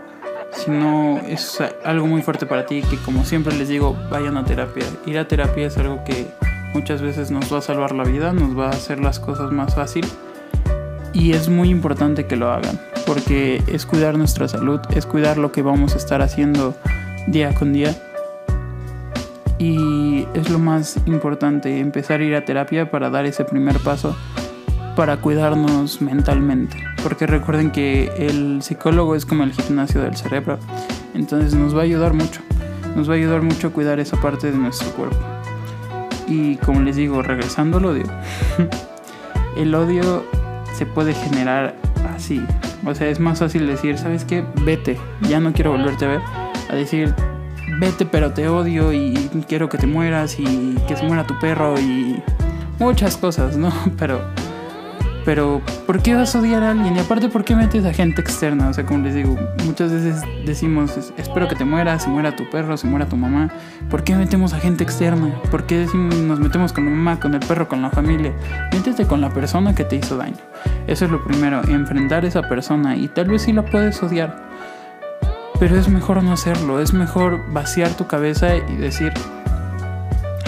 sino 0.51 1.19
es 1.27 1.59
algo 1.83 2.07
muy 2.07 2.21
fuerte 2.21 2.45
para 2.45 2.65
ti 2.65 2.81
que 2.89 2.97
como 2.97 3.25
siempre 3.25 3.55
les 3.55 3.67
digo, 3.67 3.95
vayan 4.09 4.37
a 4.37 4.45
terapia. 4.45 4.85
Ir 5.05 5.17
a 5.17 5.27
terapia 5.27 5.67
es 5.67 5.77
algo 5.77 6.03
que 6.03 6.27
muchas 6.73 7.01
veces 7.01 7.31
nos 7.31 7.51
va 7.53 7.59
a 7.59 7.61
salvar 7.61 7.93
la 7.93 8.03
vida, 8.03 8.33
nos 8.33 8.57
va 8.57 8.67
a 8.67 8.71
hacer 8.71 8.99
las 8.99 9.19
cosas 9.19 9.51
más 9.51 9.75
fácil 9.75 10.05
y 11.13 11.33
es 11.33 11.49
muy 11.49 11.69
importante 11.69 12.27
que 12.27 12.35
lo 12.35 12.51
hagan 12.51 12.79
porque 13.05 13.63
es 13.67 13.85
cuidar 13.85 14.17
nuestra 14.17 14.47
salud, 14.47 14.79
es 14.95 15.05
cuidar 15.05 15.37
lo 15.37 15.51
que 15.51 15.61
vamos 15.61 15.95
a 15.95 15.97
estar 15.97 16.21
haciendo 16.21 16.75
día 17.27 17.53
con 17.55 17.73
día 17.73 17.95
y 19.57 20.27
es 20.33 20.49
lo 20.49 20.59
más 20.59 20.97
importante 21.05 21.79
empezar 21.79 22.21
a 22.21 22.23
ir 22.23 22.35
a 22.35 22.45
terapia 22.45 22.89
para 22.91 23.09
dar 23.09 23.25
ese 23.25 23.43
primer 23.45 23.77
paso 23.79 24.15
para 24.95 25.17
cuidarnos 25.17 26.01
mentalmente. 26.01 26.88
Porque 27.03 27.27
recuerden 27.27 27.71
que 27.71 28.11
el 28.17 28.61
psicólogo 28.61 29.15
es 29.15 29.25
como 29.25 29.43
el 29.43 29.53
gimnasio 29.53 30.01
del 30.01 30.15
cerebro. 30.15 30.59
Entonces 31.13 31.53
nos 31.53 31.75
va 31.75 31.81
a 31.81 31.83
ayudar 31.83 32.13
mucho. 32.13 32.41
Nos 32.95 33.09
va 33.09 33.13
a 33.13 33.17
ayudar 33.17 33.41
mucho 33.41 33.67
a 33.67 33.69
cuidar 33.71 33.99
esa 33.99 34.19
parte 34.19 34.51
de 34.51 34.57
nuestro 34.57 34.89
cuerpo. 34.91 35.17
Y 36.27 36.57
como 36.57 36.81
les 36.81 36.95
digo, 36.95 37.21
regresando 37.21 37.77
al 37.77 37.85
odio. 37.85 38.05
el 39.57 39.73
odio 39.73 40.25
se 40.73 40.85
puede 40.85 41.13
generar 41.13 41.75
así. 42.15 42.41
O 42.85 42.93
sea, 42.95 43.07
es 43.07 43.19
más 43.19 43.39
fácil 43.39 43.67
decir, 43.67 43.97
¿sabes 43.97 44.25
qué? 44.25 44.43
Vete, 44.63 44.97
ya 45.21 45.39
no 45.39 45.53
quiero 45.53 45.71
volverte 45.71 46.05
a 46.05 46.07
ver. 46.09 46.21
A 46.69 46.75
decir, 46.75 47.13
vete 47.79 48.05
pero 48.05 48.31
te 48.31 48.47
odio 48.47 48.93
y 48.93 49.13
quiero 49.47 49.69
que 49.69 49.77
te 49.77 49.87
mueras 49.87 50.39
y 50.39 50.75
que 50.87 50.95
se 50.95 51.03
muera 51.03 51.25
tu 51.25 51.37
perro 51.39 51.79
y 51.79 52.21
muchas 52.79 53.17
cosas, 53.17 53.57
¿no? 53.57 53.71
Pero 53.97 54.21
pero 55.29 55.61
¿por 55.85 56.01
qué 56.01 56.15
vas 56.15 56.35
a 56.35 56.39
odiar 56.39 56.63
a 56.63 56.71
alguien? 56.71 56.95
Y 56.95 56.99
aparte, 56.99 57.29
¿por 57.29 57.45
qué 57.45 57.55
metes 57.55 57.85
a 57.85 57.93
gente 57.93 58.19
externa? 58.19 58.67
O 58.67 58.73
sea, 58.73 58.83
como 58.83 59.03
les 59.03 59.13
digo, 59.13 59.37
muchas 59.63 59.91
veces 59.91 60.23
decimos, 60.43 60.97
espero 61.17 61.47
que 61.47 61.53
te 61.55 61.65
mueras, 61.65 62.01
se 62.01 62.09
muera 62.09 62.35
tu 62.35 62.49
perro, 62.49 62.75
se 62.77 62.87
muera 62.87 63.07
tu 63.07 63.15
mamá. 63.15 63.51
¿Por 63.91 64.03
qué 64.03 64.15
metemos 64.15 64.53
a 64.53 64.59
gente 64.59 64.83
externa? 64.83 65.39
¿Por 65.51 65.67
qué 65.67 65.77
decimos, 65.77 66.15
nos 66.15 66.39
metemos 66.39 66.73
con 66.73 66.85
la 66.85 66.89
mamá, 66.89 67.19
con 67.19 67.35
el 67.35 67.41
perro, 67.41 67.67
con 67.67 67.79
la 67.83 67.91
familia? 67.91 68.33
Métete 68.73 69.05
con 69.05 69.21
la 69.21 69.29
persona 69.29 69.75
que 69.75 69.83
te 69.83 69.97
hizo 69.97 70.17
daño. 70.17 70.39
Eso 70.87 71.05
es 71.05 71.11
lo 71.11 71.23
primero, 71.23 71.61
enfrentar 71.67 72.25
a 72.25 72.27
esa 72.27 72.49
persona 72.49 72.97
y 72.97 73.07
tal 73.07 73.27
vez 73.27 73.43
sí 73.43 73.53
la 73.53 73.63
puedes 73.63 74.01
odiar. 74.01 74.49
Pero 75.59 75.75
es 75.75 75.89
mejor 75.89 76.23
no 76.23 76.33
hacerlo, 76.33 76.81
es 76.81 76.91
mejor 76.91 77.53
vaciar 77.53 77.91
tu 77.91 78.07
cabeza 78.07 78.55
y 78.55 78.77
decir, 78.77 79.13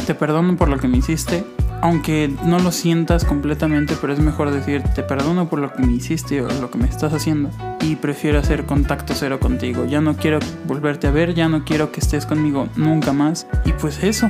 te 0.08 0.16
perdono 0.16 0.56
por 0.56 0.70
lo 0.70 0.80
que 0.80 0.88
me 0.88 0.98
hiciste, 0.98 1.44
aunque 1.82 2.32
no 2.46 2.60
lo 2.60 2.72
sientas 2.72 3.26
completamente, 3.26 3.96
pero 4.00 4.14
es 4.14 4.20
mejor 4.20 4.52
decir, 4.52 4.84
te 4.96 5.04
perdono 5.04 5.50
por 5.50 5.60
lo 5.60 5.74
que 5.74 5.82
me 5.84 5.94
hiciste 5.94 6.42
o 6.42 6.48
lo 6.62 6.70
que 6.70 6.78
me 6.78 6.88
estás 6.88 7.14
haciendo 7.14 7.50
y 7.82 7.96
prefiero 7.96 8.40
hacer 8.40 8.66
contacto 8.66 9.14
cero 9.16 9.40
contigo. 9.40 9.86
Ya 9.86 10.02
no 10.02 10.16
quiero 10.16 10.40
volverte 10.66 11.08
a 11.08 11.12
ver, 11.12 11.34
ya 11.34 11.50
no 11.50 11.66
quiero 11.66 11.92
que 11.92 12.00
estés 12.00 12.26
conmigo 12.26 12.68
nunca 12.76 13.14
más. 13.14 13.48
Y 13.66 13.74
pues 13.74 14.04
eso, 14.04 14.30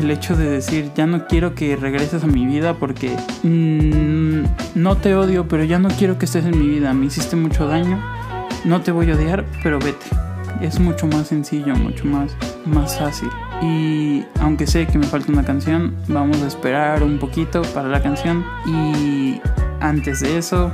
el 0.00 0.10
hecho 0.10 0.36
de 0.36 0.48
decir, 0.48 0.92
ya 0.94 1.06
no 1.06 1.26
quiero 1.26 1.54
que 1.54 1.76
regreses 1.76 2.22
a 2.22 2.26
mi 2.26 2.46
vida 2.46 2.74
porque 2.74 3.16
mm, 3.42 4.44
no 4.80 4.96
te 4.96 5.14
odio, 5.16 5.48
pero 5.48 5.64
ya 5.64 5.78
no 5.78 5.88
quiero 5.88 6.18
que 6.18 6.26
estés 6.26 6.44
en 6.44 6.58
mi 6.58 6.68
vida. 6.68 6.92
Me 6.94 7.06
hiciste 7.06 7.36
mucho 7.36 7.66
daño, 7.66 8.00
no 8.64 8.80
te 8.82 8.92
voy 8.92 9.10
a 9.10 9.14
odiar, 9.14 9.44
pero 9.62 9.78
vete. 9.78 10.06
Es 10.60 10.78
mucho 10.80 11.06
más 11.06 11.28
sencillo, 11.28 11.74
mucho 11.74 12.04
más, 12.06 12.34
más 12.64 12.98
fácil. 12.98 13.28
Y 13.62 14.24
aunque 14.40 14.66
sé 14.66 14.86
que 14.86 14.98
me 14.98 15.06
falta 15.06 15.32
una 15.32 15.44
canción, 15.44 15.96
vamos 16.08 16.42
a 16.42 16.46
esperar 16.46 17.02
un 17.02 17.18
poquito 17.18 17.62
para 17.74 17.88
la 17.88 18.02
canción. 18.02 18.44
Y 18.66 19.40
antes 19.80 20.20
de 20.20 20.38
eso, 20.38 20.70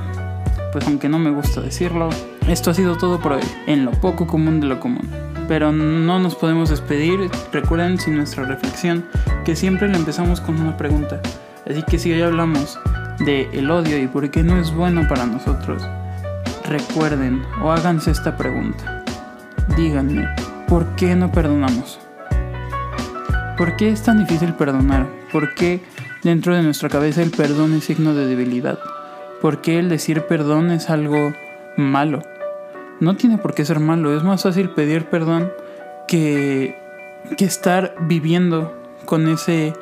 pues 0.72 0.86
aunque 0.86 1.08
no 1.08 1.18
me 1.18 1.30
gusta 1.30 1.60
decirlo, 1.60 2.08
esto 2.48 2.70
ha 2.70 2.74
sido 2.74 2.96
todo 2.96 3.20
por 3.20 3.32
hoy, 3.32 3.42
en 3.66 3.84
lo 3.84 3.92
poco 3.92 4.26
común 4.26 4.60
de 4.60 4.66
lo 4.66 4.80
común. 4.80 5.08
Pero 5.48 5.70
no 5.70 6.18
nos 6.18 6.34
podemos 6.34 6.70
despedir, 6.70 7.30
recuerden 7.52 7.98
sin 7.98 8.16
nuestra 8.16 8.44
reflexión, 8.44 9.04
que 9.44 9.54
siempre 9.54 9.88
le 9.88 9.96
empezamos 9.96 10.40
con 10.40 10.60
una 10.60 10.76
pregunta. 10.76 11.20
Así 11.68 11.82
que 11.82 11.98
si 11.98 12.12
hoy 12.12 12.22
hablamos 12.22 12.78
de 13.20 13.48
el 13.52 13.70
odio 13.70 13.98
y 13.98 14.08
por 14.08 14.28
qué 14.30 14.42
no 14.42 14.58
es 14.58 14.74
bueno 14.74 15.06
para 15.08 15.26
nosotros, 15.26 15.82
recuerden 16.64 17.42
o 17.62 17.70
háganse 17.70 18.10
esta 18.10 18.36
pregunta. 18.36 19.04
Díganme, 19.76 20.28
¿por 20.66 20.86
qué 20.96 21.14
no 21.14 21.30
perdonamos? 21.30 22.01
¿Por 23.56 23.76
qué 23.76 23.90
es 23.90 24.02
tan 24.02 24.18
difícil 24.18 24.54
perdonar? 24.54 25.06
¿Por 25.32 25.54
qué 25.54 25.80
dentro 26.22 26.54
de 26.54 26.62
nuestra 26.62 26.88
cabeza 26.88 27.22
el 27.22 27.30
perdón 27.30 27.74
es 27.74 27.84
signo 27.84 28.14
de 28.14 28.26
debilidad? 28.26 28.78
¿Por 29.40 29.60
qué 29.60 29.78
el 29.78 29.88
decir 29.88 30.22
perdón 30.22 30.70
es 30.70 30.90
algo 30.90 31.32
malo? 31.76 32.22
no 33.02 33.16
tiene 33.16 33.36
por 33.36 33.52
qué 33.52 33.64
ser 33.64 33.80
malo. 33.80 34.16
Es 34.16 34.22
más 34.22 34.42
fácil 34.44 34.70
pedir 34.70 35.06
perdón 35.06 35.52
que, 36.06 36.76
que 37.36 37.44
estar 37.44 37.94
viviendo 38.02 38.72
con 39.04 39.28
ese 39.28 39.74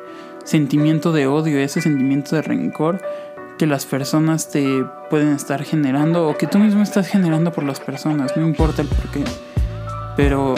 sentimiento 0.43 1.11
de 1.11 1.27
odio, 1.27 1.59
ese 1.59 1.81
sentimiento 1.81 2.35
de 2.35 2.41
rencor 2.41 2.99
que 3.59 3.67
las 3.67 3.85
personas 3.85 4.49
te 4.49 4.83
pueden 5.11 5.33
estar 5.33 5.63
generando 5.63 6.27
o 6.27 6.35
que 6.35 6.47
tú 6.47 6.57
mismo 6.57 6.81
estás 6.81 7.07
generando 7.07 7.51
por 7.51 7.63
las 7.63 7.79
personas, 7.79 8.35
no 8.35 8.47
importa 8.47 8.81
el 8.81 8.87
por 8.87 9.11
qué. 9.11 9.23
Pero, 10.17 10.55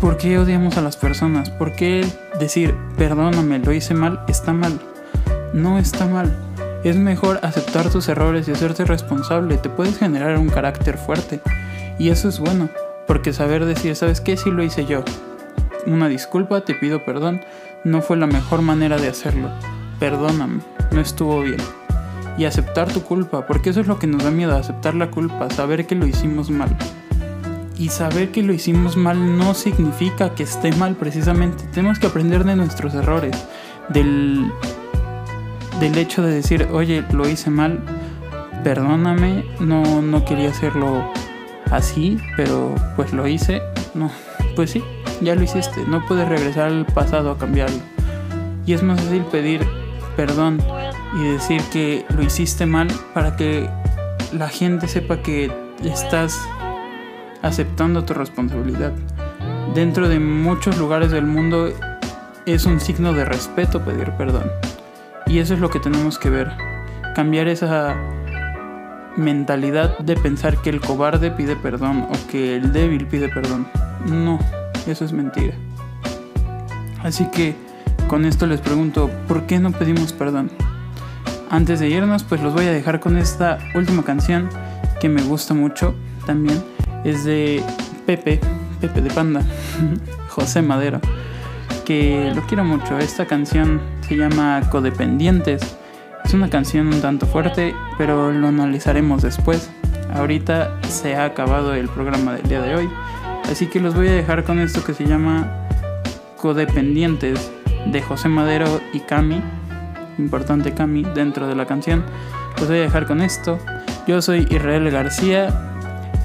¿por 0.00 0.16
qué 0.16 0.38
odiamos 0.38 0.76
a 0.76 0.82
las 0.82 0.96
personas? 0.96 1.50
¿Por 1.50 1.74
qué 1.74 2.06
decir, 2.38 2.74
perdóname, 2.96 3.58
lo 3.58 3.72
hice 3.72 3.94
mal, 3.94 4.20
está 4.28 4.52
mal? 4.52 4.80
No 5.52 5.78
está 5.78 6.06
mal. 6.06 6.34
Es 6.84 6.96
mejor 6.96 7.40
aceptar 7.42 7.90
tus 7.90 8.08
errores 8.08 8.48
y 8.48 8.52
hacerte 8.52 8.84
responsable. 8.84 9.56
Te 9.56 9.68
puedes 9.68 9.98
generar 9.98 10.38
un 10.38 10.48
carácter 10.48 10.98
fuerte. 10.98 11.40
Y 11.98 12.10
eso 12.10 12.28
es 12.28 12.38
bueno, 12.38 12.68
porque 13.06 13.32
saber 13.32 13.64
decir, 13.64 13.96
¿sabes 13.96 14.20
qué? 14.20 14.36
Si 14.36 14.50
lo 14.50 14.62
hice 14.62 14.84
yo. 14.86 15.02
Una 15.86 16.08
disculpa, 16.08 16.60
te 16.60 16.74
pido 16.74 17.04
perdón. 17.04 17.40
No 17.84 18.02
fue 18.02 18.16
la 18.16 18.26
mejor 18.26 18.62
manera 18.62 18.98
de 18.98 19.08
hacerlo. 19.08 19.50
Perdóname, 19.98 20.60
no 20.92 21.00
estuvo 21.00 21.40
bien. 21.40 21.60
Y 22.36 22.44
aceptar 22.44 22.92
tu 22.92 23.02
culpa, 23.02 23.46
porque 23.46 23.70
eso 23.70 23.80
es 23.80 23.86
lo 23.86 23.98
que 23.98 24.06
nos 24.06 24.22
da 24.22 24.30
miedo, 24.30 24.54
aceptar 24.54 24.94
la 24.94 25.10
culpa, 25.10 25.48
saber 25.50 25.86
que 25.86 25.94
lo 25.94 26.06
hicimos 26.06 26.50
mal. 26.50 26.76
Y 27.78 27.90
saber 27.90 28.30
que 28.32 28.42
lo 28.42 28.52
hicimos 28.52 28.96
mal 28.96 29.36
no 29.36 29.54
significa 29.54 30.34
que 30.34 30.44
esté 30.44 30.72
mal 30.72 30.96
precisamente. 30.96 31.64
Tenemos 31.72 31.98
que 31.98 32.06
aprender 32.06 32.44
de 32.44 32.56
nuestros 32.56 32.94
errores, 32.94 33.36
del, 33.90 34.50
del 35.78 35.98
hecho 35.98 36.22
de 36.22 36.34
decir, 36.34 36.68
oye, 36.72 37.04
lo 37.12 37.28
hice 37.28 37.50
mal, 37.50 37.80
perdóname, 38.64 39.44
no, 39.60 40.00
no 40.00 40.24
quería 40.24 40.50
hacerlo 40.50 41.12
así, 41.70 42.18
pero 42.36 42.74
pues 42.96 43.12
lo 43.12 43.26
hice. 43.26 43.60
No, 43.94 44.10
pues 44.54 44.70
sí, 44.70 44.82
ya 45.20 45.34
lo 45.34 45.42
hiciste, 45.42 45.84
no 45.86 46.04
puedes 46.06 46.28
regresar 46.28 46.68
al 46.68 46.86
pasado 46.86 47.30
a 47.30 47.38
cambiarlo. 47.38 47.78
Y 48.64 48.72
es 48.72 48.82
más 48.82 49.00
fácil 49.00 49.22
pedir 49.24 49.66
perdón 50.16 50.58
y 51.14 51.24
decir 51.28 51.60
que 51.72 52.04
lo 52.08 52.22
hiciste 52.22 52.66
mal 52.66 52.88
para 53.14 53.36
que 53.36 53.68
la 54.32 54.48
gente 54.48 54.88
sepa 54.88 55.22
que 55.22 55.52
estás 55.84 56.36
aceptando 57.42 58.04
tu 58.04 58.14
responsabilidad. 58.14 58.92
Dentro 59.74 60.08
de 60.08 60.18
muchos 60.20 60.78
lugares 60.78 61.10
del 61.10 61.26
mundo 61.26 61.70
es 62.46 62.64
un 62.64 62.80
signo 62.80 63.12
de 63.12 63.24
respeto 63.24 63.84
pedir 63.84 64.12
perdón. 64.12 64.50
Y 65.26 65.38
eso 65.38 65.54
es 65.54 65.60
lo 65.60 65.70
que 65.70 65.80
tenemos 65.80 66.18
que 66.18 66.30
ver. 66.30 66.52
Cambiar 67.14 67.48
esa 67.48 67.96
mentalidad 69.16 69.98
de 69.98 70.16
pensar 70.16 70.58
que 70.58 70.70
el 70.70 70.80
cobarde 70.80 71.30
pide 71.30 71.56
perdón 71.56 72.06
o 72.10 72.30
que 72.30 72.56
el 72.56 72.72
débil 72.72 73.06
pide 73.06 73.28
perdón. 73.28 73.66
No, 74.06 74.38
eso 74.86 75.04
es 75.04 75.12
mentira. 75.12 75.54
Así 77.02 77.28
que 77.30 77.54
con 78.08 78.24
esto 78.24 78.46
les 78.46 78.60
pregunto, 78.60 79.10
¿por 79.26 79.46
qué 79.46 79.58
no 79.58 79.72
pedimos 79.72 80.12
perdón? 80.12 80.50
Antes 81.50 81.80
de 81.80 81.88
irnos, 81.88 82.24
pues 82.24 82.42
los 82.42 82.54
voy 82.54 82.66
a 82.66 82.72
dejar 82.72 83.00
con 83.00 83.16
esta 83.16 83.58
última 83.74 84.04
canción 84.04 84.48
que 85.00 85.08
me 85.08 85.22
gusta 85.22 85.54
mucho 85.54 85.94
también. 86.24 86.62
Es 87.06 87.24
de 87.24 87.62
Pepe, 88.04 88.40
Pepe 88.80 89.00
de 89.00 89.10
Panda, 89.10 89.40
José 90.28 90.60
Madero, 90.60 91.00
que 91.84 92.32
lo 92.34 92.42
quiero 92.48 92.64
mucho. 92.64 92.98
Esta 92.98 93.26
canción 93.26 93.80
se 94.08 94.16
llama 94.16 94.60
Codependientes. 94.72 95.76
Es 96.24 96.34
una 96.34 96.50
canción 96.50 96.88
un 96.88 97.00
tanto 97.00 97.26
fuerte, 97.26 97.76
pero 97.96 98.32
lo 98.32 98.48
analizaremos 98.48 99.22
después. 99.22 99.70
Ahorita 100.14 100.80
se 100.88 101.14
ha 101.14 101.26
acabado 101.26 101.74
el 101.74 101.88
programa 101.88 102.32
del 102.32 102.48
día 102.48 102.60
de 102.60 102.74
hoy, 102.74 102.88
así 103.48 103.68
que 103.68 103.78
los 103.78 103.94
voy 103.94 104.08
a 104.08 104.12
dejar 104.12 104.42
con 104.42 104.58
esto 104.58 104.82
que 104.82 104.92
se 104.92 105.06
llama 105.06 105.68
Codependientes 106.36 107.52
de 107.86 108.02
José 108.02 108.28
Madero 108.28 108.80
y 108.92 108.98
Cami. 108.98 109.40
Importante 110.18 110.74
Cami 110.74 111.04
dentro 111.14 111.46
de 111.46 111.54
la 111.54 111.66
canción. 111.66 112.04
Los 112.58 112.66
voy 112.66 112.78
a 112.78 112.82
dejar 112.82 113.06
con 113.06 113.20
esto. 113.20 113.60
Yo 114.08 114.20
soy 114.20 114.48
Israel 114.50 114.90
García. 114.90 115.75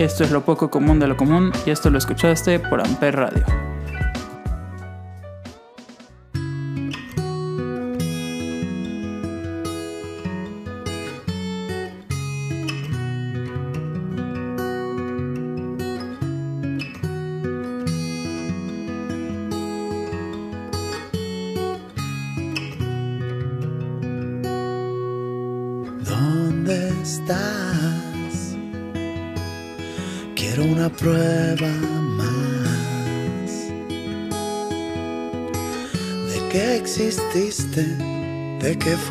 Esto 0.01 0.23
es 0.23 0.31
lo 0.31 0.41
poco 0.43 0.71
común 0.71 0.99
de 0.99 1.05
lo 1.05 1.15
común 1.15 1.51
y 1.63 1.69
esto 1.69 1.91
lo 1.91 1.99
escuchaste 1.99 2.57
por 2.59 2.81
Amper 2.81 3.17
Radio. 3.17 3.70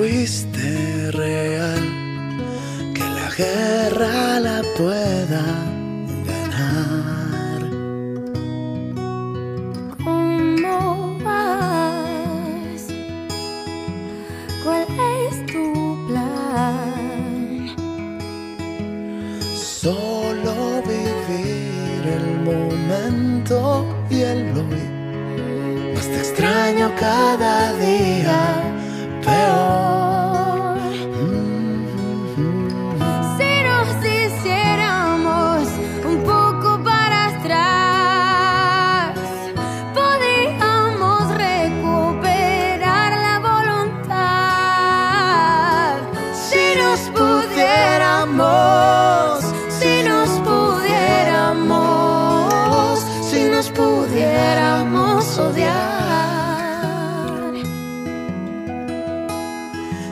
De 0.00 0.46
que 0.46 0.49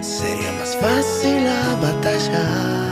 Sería 0.09 0.53
más 0.53 0.75
fácil 0.77 1.45
la 1.45 1.77
batalla. 1.83 2.88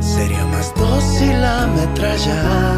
Sería 0.00 0.44
más 0.46 0.74
dócil 0.74 1.40
la 1.40 1.66
metralla. 1.66 2.77